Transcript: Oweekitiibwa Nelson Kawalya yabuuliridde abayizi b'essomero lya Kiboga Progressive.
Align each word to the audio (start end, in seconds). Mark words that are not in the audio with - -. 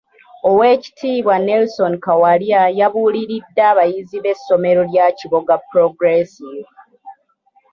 Oweekitiibwa 0.49 1.35
Nelson 1.47 1.93
Kawalya 2.05 2.61
yabuuliridde 2.79 3.61
abayizi 3.71 4.17
b'essomero 4.23 4.81
lya 4.91 5.05
Kiboga 5.17 5.55
Progressive. 5.69 6.67